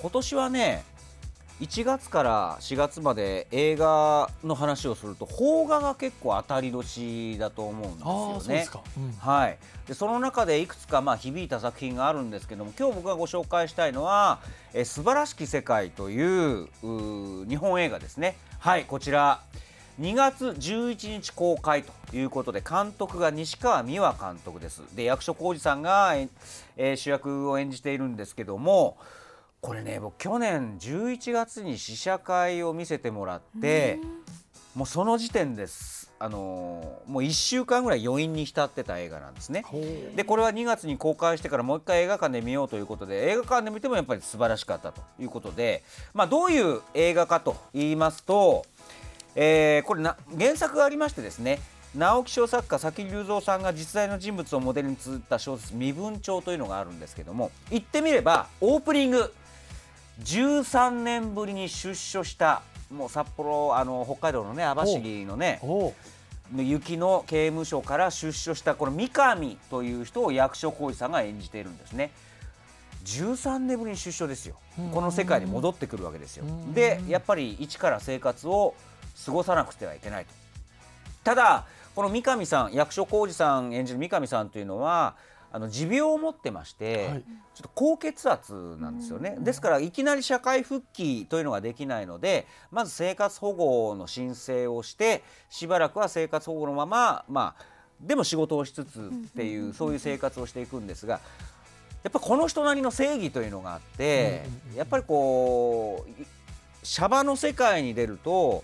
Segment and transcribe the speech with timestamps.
[0.00, 0.84] 今年はね
[1.60, 8.66] 1月から4月まで映画の話をすると邦画が結構当たり年だと思うんですよね。
[8.98, 14.40] うん、はい、でその中でいくつかまあ響いた作品があるんですけども今日僕がご紹介したいのは
[14.74, 16.68] 「え素晴らしき世界」という
[17.48, 18.36] 日本映画ですね。
[18.58, 19.40] はいこちら。
[19.98, 24.82] 2月11日公開ということで監督が西川美和監督です。
[24.94, 26.14] で役所広司さんが、
[26.76, 28.98] えー、主役を演じているんですけども
[29.66, 33.98] これね僕去年11月に試写会を見せてもらって
[34.76, 36.12] もうその時点です。
[36.20, 39.64] あのー、もう1週間ぐらい余韻に浸ってた映画なんですね。
[40.14, 45.82] でこれは2月に公開してからもう一回映画館で見ようということで映画館で見てもやっぱり素晴らしかったということで、
[46.14, 48.64] まあ、どういう映画かと言いますと、
[49.34, 51.58] えー、これな原作がありましてですね
[51.96, 59.32] 直木賞作家佐木隆三さんが実在の人物をモデルに綴った小説「身分帳」というのがあるんですけども言ってみればオープニング
[60.22, 65.60] 13年ぶりに出所したもう札幌あの北海道のね網走のね
[66.54, 72.12] 雪の刑務所から出所したこの三上という人を役所広司さんが演じているんですね。
[73.04, 74.56] 13年ぶりに出所ですよ、
[74.92, 76.44] この世界に戻ってくるわけですよ。
[76.74, 78.74] でやっぱり一から生活を
[79.24, 80.32] 過ごさなくてはいけないと。
[81.22, 81.64] ただ
[81.94, 85.14] この三上さん役所広司さん演じる三上さんというのは
[85.56, 87.22] あの持病を持ってまして、はい、
[87.54, 97.64] ちょっと高血圧なんですよね、ですからいきなり社会復帰というのができないのでまず生活保護の申請をしてしばらくは生活保護のまままあ
[98.02, 101.20] でも仕事をしつつっていうそういう生活をしていくんですが
[102.02, 104.44] やっぱこの人なりの正義というのがあって
[104.76, 106.24] やっぱりこう
[106.82, 108.62] シャバの世界に出ると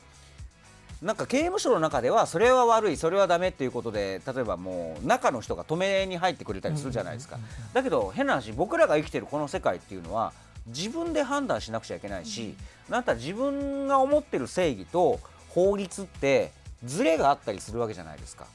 [1.02, 7.38] なんか刑務所の中ではそれは悪いそれはダメっていうことで例えばもう中の人が止めに入ってくれたりするじゃないですか
[7.72, 10.32] だけど変な話僕らが生きてるこの世界っていうのは
[10.68, 12.54] 自分で判断しなくちゃいけないし、
[12.88, 16.52] うん、なんた自分が思ってる正義と法律って
[16.84, 18.46] ズレがあったりするわけじゃないですか。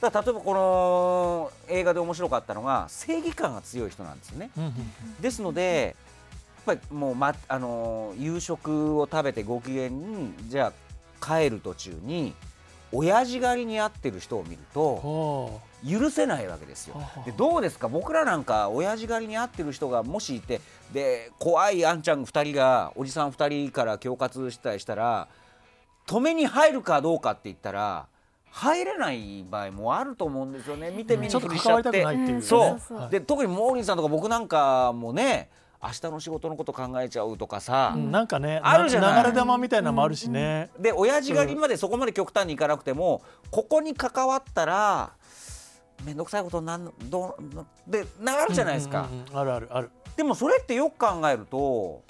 [0.00, 4.50] だから例えばこの映画で面白かったのが正義感が強い人なんですよね。
[5.20, 5.96] ですので
[6.66, 10.72] やっぱりもう、ま、あの夕食を食べてご機嫌にじゃあ
[11.20, 12.34] 帰る途中に
[12.92, 16.96] 親父狩りに遭ってる人を見ると許せないわけですよ。
[17.26, 17.88] でどうですか？
[17.88, 20.60] 僕らなんか親父狩りに遭ってる人がもしいて
[20.92, 25.28] で怖いあんちゃん2人がおじさん2人から恐喝したりしたら
[26.06, 28.06] 止めに入るかどうかって言ったら
[28.50, 30.92] 入れない場合もあると思うんですよね。
[30.92, 32.40] 見て見ぬふりしちゃって。
[32.40, 35.50] そう、で特にモーリーさんとか僕なんかもね
[35.84, 39.22] 明日の仕事のこと考えちゃうとかさ、うん、なんかねあるじゃない。
[39.22, 45.12] 流れ玉みたいなのもあるしね、うん、で親父狩りまでそこまで極端にいかなくても、ここに関わったら
[46.04, 49.90] 面倒くさいことなんどうでなるじゃないですか、うんうんうん、あるあるある。
[50.16, 52.02] でもそれってよく考えると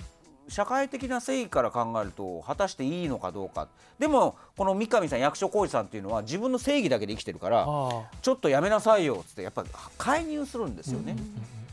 [0.46, 3.68] 社会的な正義から考えると果たしていいのかどうか。
[3.98, 11.12] でもこの三上さん役所広司さんっていうのは自分の正義だけで生きてるからちょっとやめなさいよっつってやっぱり介入するんですよね。
[11.12, 11.28] うんうんう
[11.60, 11.63] ん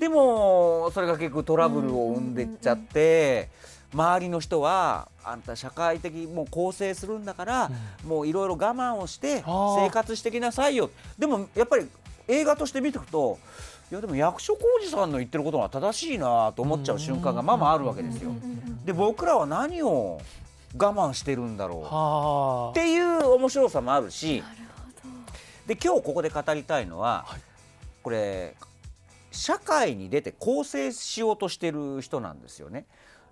[0.00, 3.50] でもそれが結局トラブルを生んでっちゃって、
[3.92, 7.70] 周りの人はあんた社会的もう構成するんだから、
[8.06, 10.90] もういろいろ我慢をして生活してきなさいよ。
[11.18, 11.86] でもやっぱり
[12.28, 13.38] 映画として見ていくと
[13.90, 18.30] いやでも役所広司さんの言ってることが正しいなと思っちゃう瞬間がまあまああるわけですよ。
[18.84, 20.20] で僕らは何を
[20.78, 22.78] 我慢してるんだろう。
[22.78, 24.42] っていう面白さもあるし
[25.66, 27.26] で今日ここで語りたいのは、
[28.02, 28.54] これ
[29.30, 32.86] 社会に出て更生しようとしてる人なんですよね。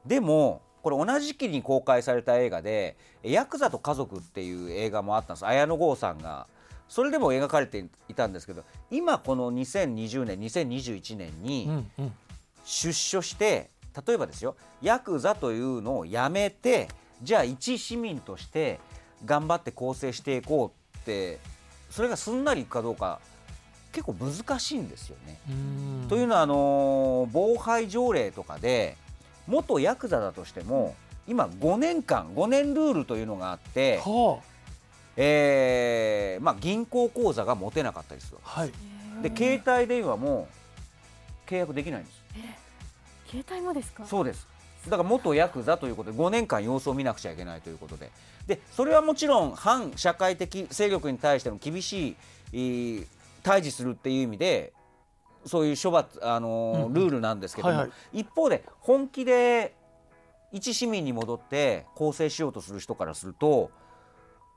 [0.06, 5.46] でもこれ同じ時期に公開された映画で「ヤクザと家族」っていう映画もあったんです。
[5.46, 6.46] 綾野剛さんが。
[6.88, 11.84] それでも描かれていたんですけど今この2020年2021年に
[12.64, 13.68] 出所して
[14.06, 16.88] 例えばですよヤクザというのをやめて
[17.22, 18.80] じゃあ一市民として
[19.24, 21.40] 頑張って更生していこうって
[21.90, 23.20] それがすんなりいくかどうか
[23.92, 25.40] 結構難しいんですよね。
[26.08, 28.96] というのはあの防犯条例とかで
[29.46, 30.94] 元ヤクザだとしても
[31.26, 34.44] 今5年間5年ルールというのがあって、はあ、
[35.16, 38.72] えー、まあ、銀行口座が持てなかったりする、はい、
[39.22, 40.48] で携帯電話も
[41.46, 42.18] 契約できないんです。
[43.30, 44.06] 携帯もですか？
[44.06, 44.46] そうです。
[44.84, 48.10] だから元ヤクザということで5年間様子を見なくちゃいけないということで。
[48.46, 52.16] でそれはもちろん反社会的勢力に対しての厳し
[52.52, 53.04] い
[53.42, 54.72] 対峙するっていう意味で
[55.46, 59.74] そういう処罰あの、ルールなんですけども、はいはい、一方で本気で
[60.52, 63.70] 一市民に戻って更生しようとする人からすると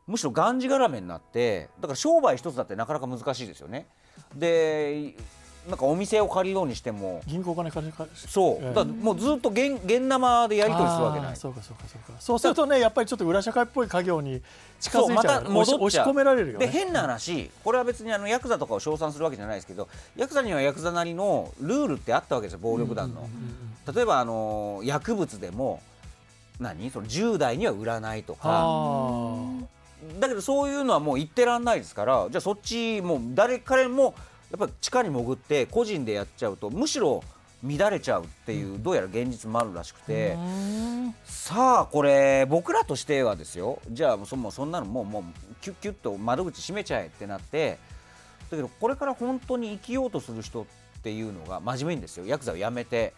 [0.07, 3.87] むしろがんじがらめになってだから商売一つだってなかなか難しいですよね。
[4.35, 5.15] で
[5.69, 7.21] なんかお店を借りようにしても。
[7.27, 8.73] 銀行お金借りるそう、ええ。
[8.73, 11.35] だもうずっと現現生でやり取りするわけない。
[11.35, 12.19] そうかそうかそうか。
[12.19, 14.41] そうするとねやっぱりちょっと裏社会っぽい家業に
[14.79, 15.15] 近づいちゃう。
[15.15, 15.83] また戻っちゃう。
[15.83, 16.65] 押し込められるよね。
[16.65, 23.29] で変な話これは別にあのヤクザとかを称賛するわけじゃないですけどヤクザにはヤクザなりのルールってあったわけですよ暴力団の、
[23.93, 25.81] 例えばあの薬物でも
[26.59, 26.89] 何？
[26.89, 28.39] その10代には売らないとか。
[28.43, 29.35] あ
[30.19, 34.15] だけどそういうのはもう言ってらんないですからじゃあそっちもう誰彼も
[34.51, 37.23] やっぱり地下に潜って個人でやっちゃうとむしろ
[37.63, 40.35] 乱れちゃうっていうどうやら現実もあるらしくて、
[41.23, 43.79] さあこれ僕らとしてはですよ。
[43.91, 45.23] じゃあそもうそんなのもうもう
[45.61, 47.77] キュッキュッと窓口閉めちゃえってなって。
[48.49, 50.65] だけどこれから本当に生きようとする人っ
[51.03, 52.25] ていうのが真面目にですよ。
[52.25, 53.13] ヤクザをやめて、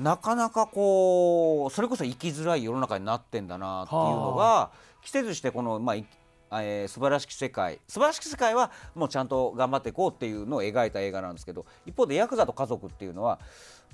[0.00, 4.70] なかなかこうそれこそ生きづらい世の中になってんだなっていうのが
[5.04, 6.06] 季節してこの、まあい
[6.52, 7.78] えー素晴らしき世界。
[7.88, 13.38] 素晴らしき世界はもうちゃんと頑張っていこうっていうのを描いた映画なんですけど一方でヤクザと家族っていうのは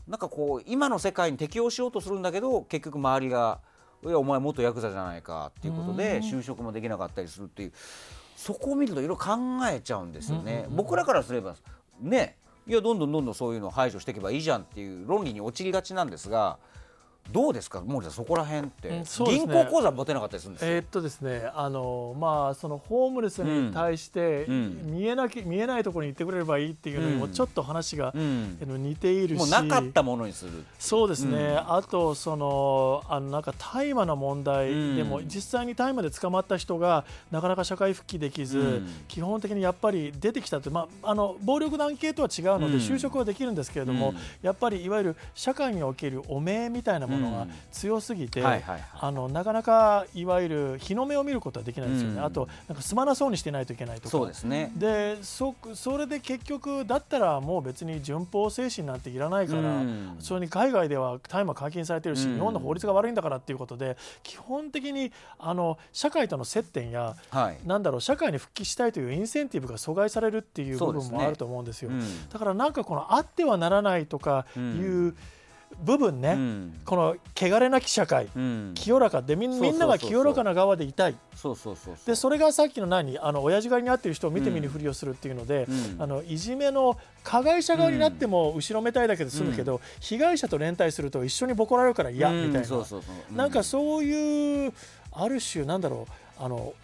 [0.06, 3.60] なんかこう今の世界に適応しようとするんだけど結局周りが
[4.04, 7.72] 「いやお前元ヤクザじゃないか」っていうことで就職もできなかったりするっていう
[8.36, 9.36] そこを見るといろいろ考
[9.70, 10.66] えちゃうんですよね。
[10.70, 11.54] 僕らからすれば
[12.00, 16.58] ねいやどんどんどんどんそういうのを排除していけばいいじゃんっていう論理に陥りがちなんですが
[17.30, 17.80] どうですか？
[17.80, 20.72] 森田さんそこら辺って、うんそうです銀ね行口座持てなかったりするんですよ。
[20.72, 24.80] えーっとですね、あのまあそのホームレスに対して、うん。
[24.92, 27.32] 見えなき見えないところに行ってくれればいいっていうのにもうん。
[27.32, 28.58] ちょっと話が、うん。
[28.60, 30.52] 似ているし、もうなかったものにする。
[30.78, 31.72] そうですね、うん。
[31.74, 38.88] あとそのあのなんか大麻の問題でも、うん実際に大麻で捕まった人がなかなか社会復帰できず、うん。
[39.08, 42.80] 基本的にやっぱり出てきたと、まあ、あの暴力団系とは違うので、うん。
[42.80, 44.16] 就職はできるんですけれども、うん。
[44.42, 54.08] やっぱりいわゆる社会における汚名みたいなものがうん強すぎて、あのなかなかいわゆる日の目を見ることはできないですよね、うんあとなんかすまなそうにしてないといけないとか。
[54.10, 54.72] そうですね。
[54.76, 67.58] でそそれで結局だったらもう別に順法精神なんていらないから、うんそれに海外では大麻解禁されてるし、うん日本の法律が悪いんだからっていうことで基本的にあの社会との接点やはい。
[67.66, 71.90] なんだろう社会に復帰したいというインセンティブが阻害されるっていう部分もあると思うんですよ。
[71.90, 75.14] うんだからなんかこのあってはならないとかいう
[75.80, 76.80] 部分ね、うん。
[76.84, 78.72] この汚れなき社会、うん。
[78.74, 81.16] 清らかでみんなが清らかな側でいたい。
[82.06, 83.18] でそれがさっきの何？
[83.18, 86.02] あの親父狩りに遭ってる人を見て見ぬふりをするっていうので、うん。
[86.02, 92.48] あのいじめの加害者側になっても後ろめたいだけで済むけど、被害者と連帯すると一緒にボコられるから嫌うん。
[92.48, 92.86] みたいな。
[93.32, 94.72] なんかそういう
[95.12, 96.74] ある種なんだろうあの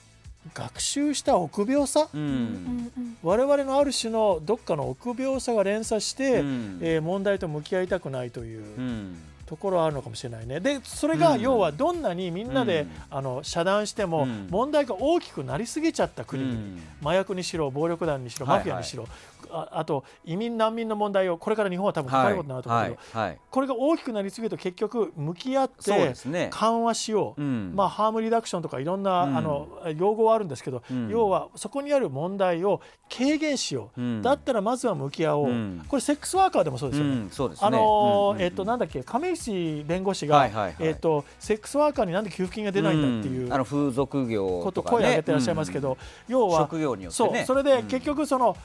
[0.54, 2.16] 学習した臆病さ、う。
[2.16, 2.90] うん
[3.22, 8.62] 我々のある種のどっかの臆病さが連鎖して、うんえー問題と向き合いたくないという。
[8.78, 9.16] うん。
[9.46, 10.60] ところはあるのかもしれないね。
[10.60, 19.08] でそれがうん要はどんなにみんなで、うんあの遮断しても、うん問題が大きくなりすぎちゃった国々、うん麻薬にしろ暴力団にしろはいマフィアにしろ、
[19.50, 23.28] ああと移民難民の問題をこれから日本は多分抱えることになると思うけど、はい。
[23.28, 23.38] はい。
[23.50, 26.14] これが大きくなりすぎると結局向き合って。
[26.50, 27.72] 緩和しよう、うん。
[27.74, 29.36] まあ、ハームリダクションとかいろんな、うん。
[29.36, 31.08] あの用語はあるんですけど、うん。
[31.08, 34.22] 要はそこにある問題を軽減しよう、うん。
[34.22, 35.84] だったらまずは向き合おう、うん。
[35.88, 37.28] これセックスワーカーでもそうですよね。
[37.60, 39.02] あのえっとなんだっけ？
[39.02, 40.74] 亀石弁護士が、はいはいはい。
[40.80, 43.52] えっとセックスワーカーになんで給付金が出ないんだっていううん。
[43.52, 44.98] あの風俗業こととかね。
[44.98, 45.96] 声を上げてらっしゃいますけど、
[46.26, 47.28] 要は職業によってね。
[47.28, 47.46] そう。
[47.46, 47.86] それでうん。
[47.88, 48.56] 結局その、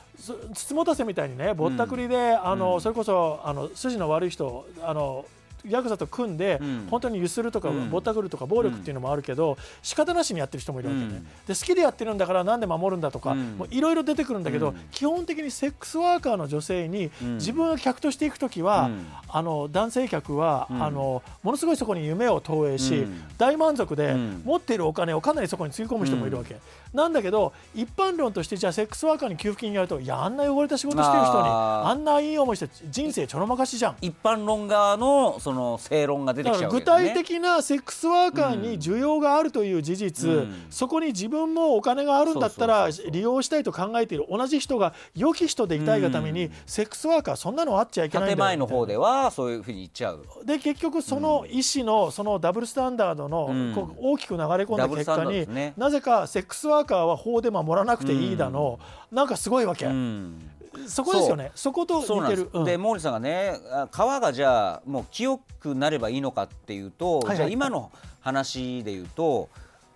[0.52, 2.80] つつもたせみたいにねぼったくりで、あのうん。
[2.80, 5.24] それこそあの筋の悪い人あの
[5.68, 6.86] ヤクザと組んで、うん。
[6.90, 7.90] 本当にゆするとか、うん。
[7.90, 11.22] ぼったくるとか暴力っていうのもあるけど、仕方なしにやってる人もいるわけね、うん。
[11.22, 13.36] で好きでやってるんだからなんで守るんだとか、
[13.70, 14.76] いろいろ出てくるんだけど、うん。
[14.90, 17.34] 基本的にセックスワーカーの女性に、うん。
[17.36, 19.06] 自分が客としていく時は、うん。
[19.28, 20.82] あの男性客は、うん。
[20.82, 23.22] あのものすごいそこに夢を投影し、うん。
[23.38, 24.42] 大満足で、うん。
[24.44, 26.56] 持っているお金をかなりそこにつぎ込む人もいるわけ、
[26.92, 33.96] なんだけど一般論としてじゃあセックスワーカーに給付金やるといやあんな汚れた仕事してる人にあんないい思いして人生ちょろまかしじゃん。
[34.00, 36.80] 一般論側のその正論が出てだきちゃうね。
[36.82, 40.66] 体的なセックスワーカーに需要があるという事実、うん。
[40.70, 46.52] そこに自分もお金があるんだったら利用したいと考えている同じ人が良き人でいたいがために、うん。
[46.66, 48.36] セックスワーカーそんなのあっちゃいけないんだよ。
[48.36, 50.24] 建前の方ではそういうふうに言っちゃう。
[50.44, 53.72] で結局その医師のそのダブルスタンダードのうん。
[53.74, 58.78] こう大きく流れ込んだ結果にねなぜかセックスワーカーは法で守らなくていいだの。
[59.10, 59.86] なんかすごいわけ。
[59.86, 60.50] うん
[60.88, 61.52] そこですよね。
[61.54, 62.50] そこと似てる。
[62.52, 67.36] うんで毛利さんがねあ川がじゃあもう清くなればいいのかっていうと、はいはい。
[67.36, 67.90] じゃあ今の
[68.20, 69.48] 話で言うと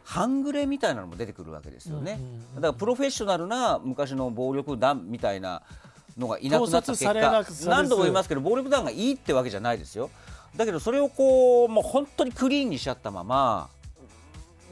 [0.04, 2.18] 半グレみたいなのも出てくるわけですよね、
[2.54, 5.62] だからプロフェッショナルな昔の暴力団みたいな
[6.16, 10.08] のがいなくなった結果何度も言いますけど暴力団がいいってわけじゃないですよ。
[10.56, 13.68] だけどそれをこうもう本当にクリーンにしちゃったまま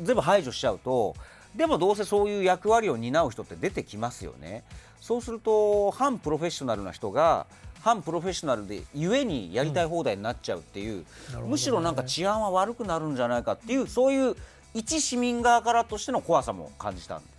[0.02, 1.14] 全部排除しちゃうと
[1.56, 4.62] でもどうせそういう役割を担う人って出てきますよね
[5.00, 7.46] そうすると反プロフェッショナルな人が
[7.80, 14.36] 反プロフェッショナルでゆえにやりたい放題になっちゃうっていう、うんむしろなんか治安は悪くなるんじゃないかっていうそういう
[14.74, 17.35] 一市民側からとしての怖さも感じたんですよ。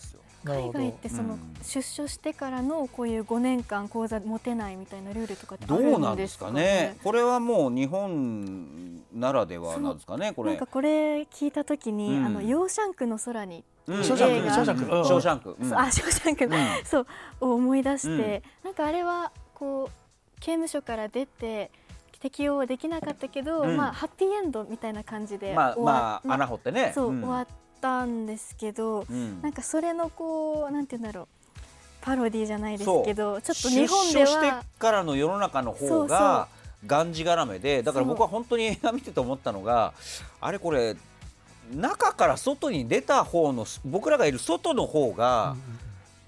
[0.47, 1.39] 海外ってそのうん。
[1.63, 5.97] 出所してからのこういう5年間講座持てないみたいなルールとかってあどるんですかね？
[5.97, 6.97] うなんですかね？
[7.03, 10.33] これはもう日本ならではなんですかね？
[10.33, 10.51] これ。
[10.51, 10.67] なんか。
[10.67, 12.25] これ聞いたときに、うん。
[12.25, 14.03] あのヨーシャンクの空に、うん。
[14.03, 14.95] ショーシャンクショーシャンク。
[14.95, 15.05] うん。
[15.05, 15.55] ショーシャンク。
[15.59, 15.73] うん。
[15.77, 16.47] あショーシャンク。
[16.47, 16.63] の、うん。
[16.85, 17.07] そう
[17.41, 21.71] を思い出して、なんかあれはこう刑務所から出て
[22.19, 23.77] 適用はできなかったけど、うん。
[23.77, 26.91] まあハッピーエンドみたいな感じでまあ終わまあま穴掘ってね。
[26.93, 27.21] そう、ん。
[27.21, 27.47] 終わっ
[27.79, 29.41] たんですけど、うん。
[29.41, 31.27] なんかそれのこうなんて言うんだろう。
[32.07, 36.47] パロディじゃないですけどちょっと出日本で所してはからの世の中の方が
[36.85, 39.93] がんじがらめでだから僕は本当に映画見てて思ったのが
[40.39, 40.95] あれこれ
[41.75, 45.57] 中から外に出た方の僕らがいる外の方が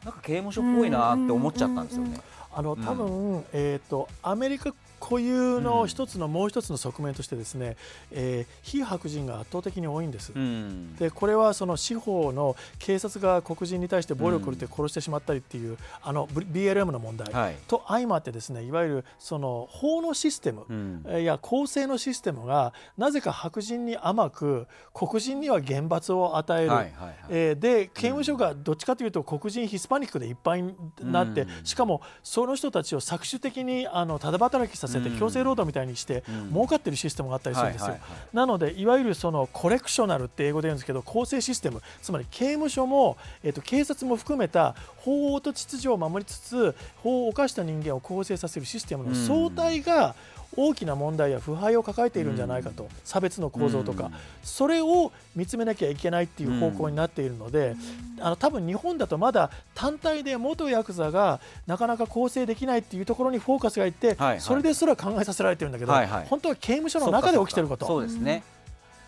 [0.03, 2.09] なんか刑務所っぽいなって思っちゃったんですよね。
[2.09, 2.38] あのうん
[2.75, 7.77] 多分、えー、とアメリカ固有の一つの、もう一つの側面としてですね、
[8.11, 10.31] えー非白人が圧倒的に多いんです。
[10.35, 10.95] うん。
[10.95, 17.55] でこれはその司法の警察が黒人に対して暴力を振るって殺してしまったりっていう、あの BLM の問題、はい。
[17.67, 21.03] と相まってですねいわゆるその法のシステム、うん。
[21.21, 27.15] いや公正のシステムがなぜか白人に甘く黒人には厳罰を与える、はいはいはい。
[27.29, 31.65] えーで刑務所がどっちかというと黒人ヒスパニックでいっぱいになって、うん。
[31.65, 35.19] しかもその人たちを搾取的にあのただ働きさせてうん。
[35.19, 36.49] 強制労働みたいにして、うん。
[36.49, 37.97] 儲かってるシステムがあったりするんですよ。
[38.33, 41.81] なのでいわゆるそのコレクショナルって英語で言うんですけど公正システム。
[42.01, 50.15] つまり刑務所も、えー、と警察も含めた法と秩序を守りつつ法を犯した人間を更生させるシステムの総体が
[50.55, 54.13] 大きな問題や腐敗を抱えているんじゃないかと、差別の構造とか、うん。
[54.43, 57.75] それを見つめなきゃいけないっていう方向になっているので、
[58.19, 65.93] あの多分日本だとまだ単体で元ヤクザがなかなか構成できないっていうところにフォーカスがいって、それですら考えさせられてるんだけど、
[66.29, 67.85] 本当は刑務所の中で起きてること。
[67.85, 68.43] そうですね、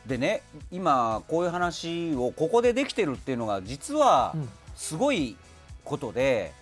[0.06, 4.50] でね今こういう話をここでできてるっていうのが実はうん。
[4.74, 5.36] すごい
[5.84, 6.54] ことで、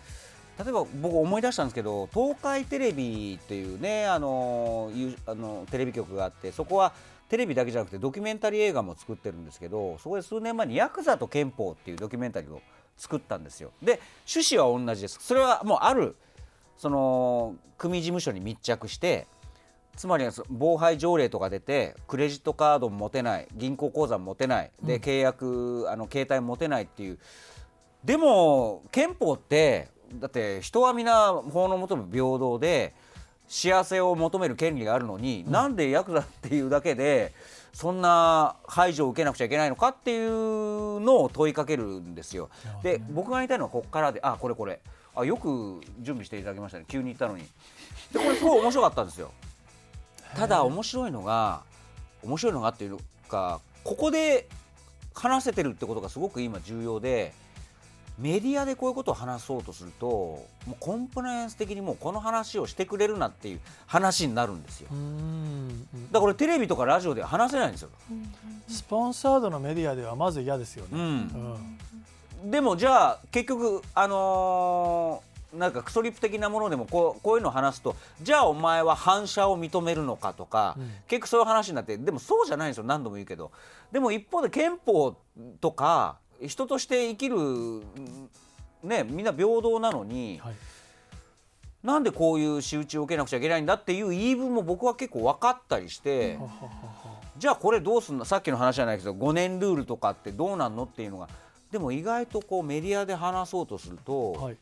[0.59, 4.91] 例えば僕思い出したんですけど東海テレビっていうねあの
[5.25, 6.91] あのテレビ局があってそこは
[7.29, 12.61] テレビだけじゃなくてドキュメンタリー映画も作ってるんですけどそこで数年前に「ヤクザと憲法」っていうドキュメンタリーを
[12.97, 13.71] 作ったんですよ。
[13.81, 15.19] で趣旨は同じです。
[15.21, 16.17] それはもうある
[16.75, 19.27] その組事務所に密着して
[19.95, 27.19] つまり防犯条例とか出てクレジットカードも持てない銀行口座も持てないで、うん契約あの携帯も持てないっていう
[28.03, 32.93] でも憲法ってだって人は皆法の下も平等で
[33.47, 37.33] 幸せを求める権利があるのに、なんでヤクザっていうだけで
[37.73, 42.49] そんな排除を受けなくちゃいけないのかっていうのを問いかけるんですよ。
[42.83, 44.79] で僕が言いたいのはここからであこれこれ
[45.15, 47.43] あよく準備していただきましたね急に言ったのに。
[48.13, 49.31] でこれすごい面白かったんですよ。
[50.35, 51.61] ただ面白いのが
[52.23, 52.97] 面白いのがっていう
[53.27, 54.47] かここで
[55.15, 57.33] 話せてるってことがすごく今重要で
[58.19, 64.89] メディアでこういうことを話そうとするともうコンプライアンス的にもうこの話をしてくれるなっていう話になるんですよ。
[64.89, 67.89] だからこれテレビとかラジオでは話せないんですよ、
[68.67, 70.89] スポンサードのメディアではまず嫌ですよね。
[70.93, 71.57] うん。
[72.43, 72.51] うん。
[72.51, 80.87] でもじゃあ結局あのーなんかクソリップ的なものでもこうこういうのを話すとじゃあお前は反射を認めるのかとか、うん。
[81.07, 82.83] 結局そういう話になってでもそうじゃないんですよ。
[82.83, 83.51] 何度も言うけど。
[83.91, 85.15] でも一方で憲法
[85.59, 87.37] とか人として生きる
[88.83, 90.53] ねみんな平等なのに、はい。
[91.81, 96.37] なんでこういう仕打ちを受けなくちゃいけないんだっていう言い分も僕は結構分かったりして、
[97.37, 98.25] じゃあこれどうすんの？
[98.25, 100.83] さっきの話じゃないけど5年ルールとかってどうなんの？
[100.83, 101.29] っていうのが。
[101.71, 104.57] でも意外とこうメディアで話そうとすると、はい。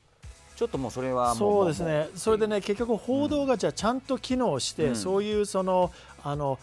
[0.56, 2.10] ちょっともうそれはそうですね。
[2.16, 4.96] それでね、結局、報道がじゃあちゃんと機能して、うん。
[4.96, 5.92] そういうその
[6.24, 6.60] あの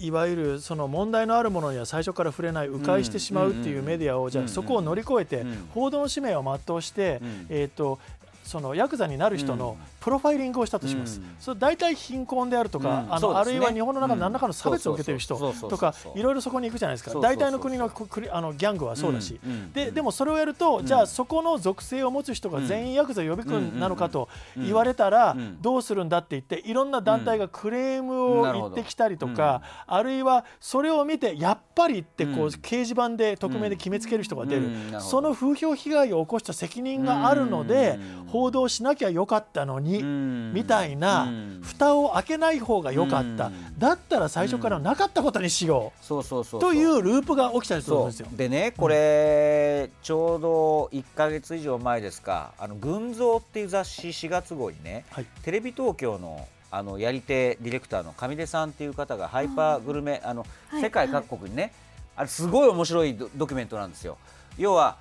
[0.00, 7.98] いわゆるその問題のあるものには最初から触れない、迂回してしまうっていうメディアを、じゃあそこを乗り越えてうん、報道の使命を全うしてうん、えっと
[8.46, 11.36] そのヤクザになる人のプロファイリングをしたとします、うん。
[11.40, 13.20] それ大体貧困であるとか、あうん。
[13.20, 13.34] そうですね。
[13.34, 17.18] のあるいは日本の中で何らかの差別を受けている人とかいろいろそこに行くじゃないですか。
[17.20, 17.90] 大体の国の
[18.30, 19.52] あのギャングはそうだし、うん。
[19.52, 19.72] うん。
[19.72, 25.60] ででもそれをやると、じゃあそこの属性を持つ人が全員ヤクザ予備軍なのかと言われたらうん。
[25.60, 32.46] どうするんだって言っていろんな団体がクレームを言ってきたりとか、あるいはそれを見てやっぱりってこううん。
[32.46, 40.52] 掲示板で匿名で決めつける人が出る、その風評被害を起こした責任があるので、うん報道しなきゃよかったのに、うん。
[40.52, 41.60] みたいな、うん。
[41.62, 43.78] 蓋を開けない方がよかった、うん。
[43.78, 46.70] だったら最初からなかったことにしよそうそうそうそう。
[46.70, 48.28] うというループが起きたりするんそですよ。
[48.32, 48.36] う。
[48.36, 55.26] でねこれ、ちょうど1か月以上前ですか「あの群像」っていう雑誌4月号にねはい。
[55.42, 60.82] テレビ東京のあのやり手ディレクターの上出さんっていう方がハイパーグルメあのはい。
[60.82, 61.72] 世界各国にね
[62.16, 64.18] あれすごい面白いドドキュメントなんですよ。
[64.58, 64.98] 要は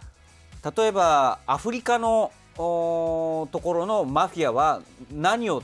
[0.77, 4.81] 例えばアフリカのところのマフィアは
[5.11, 5.61] 何を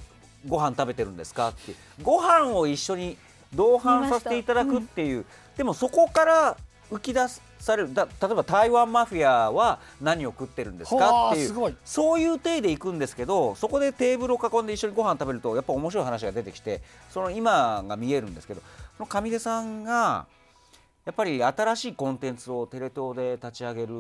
[0.48, 1.74] ご飯食べてるんですかって。
[2.02, 3.18] ご飯を一緒に
[3.54, 5.26] 同伴させていただくっていう、
[5.58, 6.58] でもそこから
[6.92, 7.22] 浮き出
[7.60, 7.94] される。
[7.94, 11.78] だ例えば台湾マフィアは何を食ってるんですかっていう。
[11.86, 18.62] そういう体で行くんですけどそこでテーブルを囲んで一緒にご飯食べるとやっぱ面白い話が出てきてその今が見えるんですけど
[18.98, 20.26] その上出さんが
[21.06, 23.94] やっぱり新しいコンテンツをテレ東で立ち上げる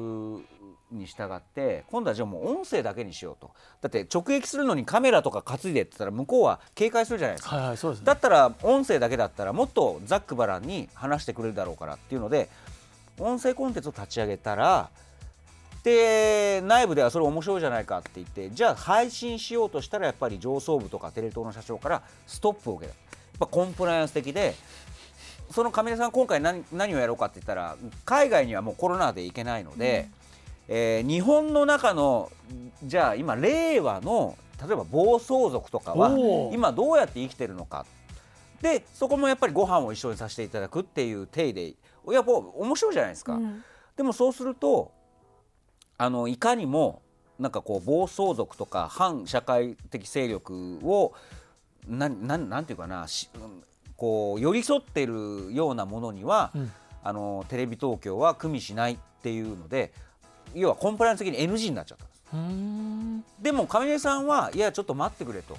[0.92, 3.52] に従って今度はじゃあもう音声だけにしようと。
[3.82, 7.56] だって直撃するのにカメラとか担いでって言ったら向こうは警戒するじゃないですか。
[7.56, 8.06] はいはいそうですね。
[8.06, 12.50] だったら音声だけだったらもっとざっくばらんに話してくれるだろうからっていうので
[13.20, 14.90] 音声コンテンツを立ち上げたら
[15.84, 23.04] で内部ではそれ面白いじゃないかって言ってじゃあ配信しようとしたらやっぱり上層部とかテレ東の社長からストップを受けたや
[23.36, 24.54] っぱコンプライアンス的で
[25.50, 30.10] その亀田さん今回何何をやろうかって言ったら海外にはもうコロナで行けないので、
[30.74, 32.32] えー日本の中の
[32.86, 36.18] じゃあ今令和の例えば暴走族とかは
[36.54, 37.86] 今どうやって生きてるのか。
[38.62, 41.74] でそこもやっぱりご飯を一緒にさせていただくっていう体で
[42.10, 43.34] やっぱ面白いじゃないですか。
[43.34, 43.64] うん。
[43.98, 44.94] でもそうすると
[45.98, 47.02] あのいかにも
[47.38, 51.14] なんかこう暴走族とか反社会的勢力を
[51.86, 53.08] なんなんなんていうかな
[53.98, 56.72] こう寄り添ってるようなものには、うん。
[57.04, 59.92] あのテレビ東京は組みしないっていうので
[60.54, 61.98] 要はコンプライアンス的に NG になっちゃっ
[62.32, 65.58] たんでも上出さんはいやちょっと待ってくれと。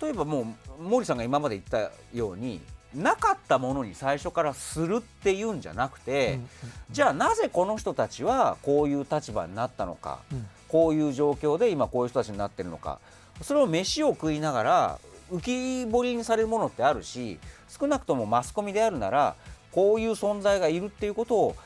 [0.00, 2.60] 例えばもう森さんが今まで言ったように
[2.94, 6.48] なかったものに最初からするっていうんじゃなくて、うん。
[6.90, 10.46] じゃあなぜこの人たちはこういう立場になったのか、うん。
[10.68, 13.00] こういう状況で今こういう人たちになってるのか
[13.42, 14.98] それを飯を食いながら
[15.32, 17.38] 浮き彫りにされるものってあるし
[17.68, 19.34] 少なくともマスコミであるなら
[19.72, 21.56] こういう存在がいるっていうことを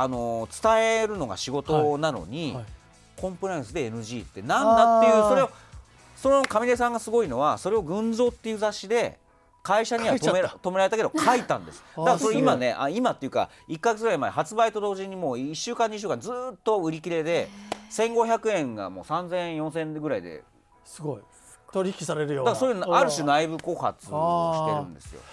[0.00, 2.64] あの伝えるのが仕事なのに、はい。
[3.20, 5.50] コンプライアンスで NG ってなんだっていうそれを
[6.16, 9.18] その上出さんがすごいのはそれを「群像」っていう雑誌で
[9.62, 11.84] 会社には止め止められたけど 書いたんです。
[11.98, 17.50] だからそれ今ねあ今っていうか1か月ぐらい前発売と同時にもう1週間2週間ずっと売り切れで
[17.90, 20.42] 1500円がもう3000円4000円ぐらいで。
[20.86, 21.20] すごい。
[21.72, 22.52] 取引されるような。
[22.52, 25.20] だからそういうのある種内部告発をしてるんですよ。